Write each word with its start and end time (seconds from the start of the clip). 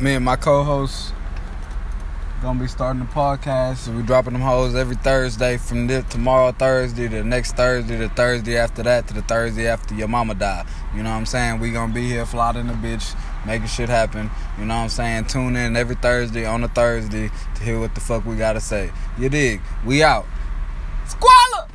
me 0.00 0.14
and 0.14 0.24
my 0.24 0.36
co-host 0.36 1.14
gonna 2.44 2.60
be 2.60 2.66
starting 2.66 3.00
the 3.00 3.08
podcast. 3.08 3.88
We 3.94 4.02
dropping 4.02 4.34
them 4.34 4.42
hoes 4.42 4.74
every 4.74 4.96
Thursday 4.96 5.56
from 5.56 5.86
this, 5.86 6.04
tomorrow 6.10 6.52
Thursday 6.52 7.08
to 7.08 7.24
next 7.24 7.56
Thursday 7.56 7.96
to 7.96 8.10
Thursday 8.10 8.58
after 8.58 8.82
that 8.82 9.08
to 9.08 9.14
the 9.14 9.22
Thursday 9.22 9.66
after 9.66 9.94
your 9.94 10.08
mama 10.08 10.34
die. 10.34 10.66
You 10.94 11.02
know 11.02 11.10
what 11.10 11.16
I'm 11.16 11.26
saying? 11.26 11.60
We 11.60 11.70
gonna 11.70 11.94
be 11.94 12.06
here 12.06 12.26
flying 12.26 12.66
the 12.66 12.74
bitch, 12.74 13.16
making 13.46 13.68
shit 13.68 13.88
happen. 13.88 14.30
You 14.58 14.66
know 14.66 14.74
what 14.74 14.82
I'm 14.82 14.88
saying? 14.90 15.24
Tune 15.24 15.56
in 15.56 15.74
every 15.74 15.96
Thursday 15.96 16.44
on 16.44 16.62
a 16.64 16.68
Thursday 16.68 17.30
to 17.54 17.62
hear 17.62 17.80
what 17.80 17.94
the 17.94 18.02
fuck 18.02 18.26
we 18.26 18.36
gotta 18.36 18.60
say. 18.60 18.90
You 19.18 19.30
dig? 19.30 19.62
We 19.86 20.02
out. 20.02 20.26
Squalor. 21.06 21.68